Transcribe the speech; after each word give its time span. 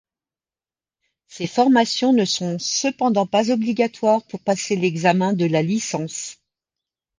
Ces 1.27 1.45
formations 1.45 2.11
ne 2.11 2.25
sont 2.25 2.57
cependant 2.57 3.27
pas 3.27 3.51
obligatoires 3.51 4.23
pour 4.25 4.39
passer 4.39 4.75
l'examen 4.75 5.33
de 5.33 5.45
la 5.45 5.61
licence. 5.61 6.39